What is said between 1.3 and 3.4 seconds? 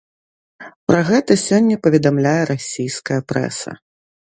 сёння паведамляе расійская